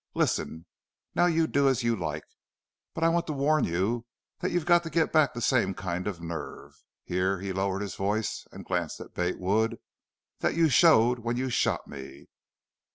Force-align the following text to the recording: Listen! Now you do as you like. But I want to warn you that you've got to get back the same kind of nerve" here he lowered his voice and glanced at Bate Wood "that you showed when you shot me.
Listen! 0.15 0.65
Now 1.13 1.27
you 1.27 1.45
do 1.45 1.69
as 1.69 1.83
you 1.83 1.95
like. 1.95 2.23
But 2.95 3.03
I 3.03 3.09
want 3.09 3.27
to 3.27 3.33
warn 3.33 3.65
you 3.65 4.07
that 4.39 4.49
you've 4.49 4.65
got 4.65 4.81
to 4.81 4.89
get 4.89 5.13
back 5.13 5.35
the 5.35 5.41
same 5.43 5.75
kind 5.75 6.07
of 6.07 6.19
nerve" 6.23 6.81
here 7.03 7.39
he 7.39 7.53
lowered 7.53 7.83
his 7.83 7.93
voice 7.93 8.47
and 8.51 8.65
glanced 8.65 8.99
at 8.99 9.13
Bate 9.13 9.37
Wood 9.37 9.77
"that 10.39 10.55
you 10.55 10.69
showed 10.69 11.19
when 11.19 11.37
you 11.37 11.51
shot 11.51 11.87
me. 11.87 12.29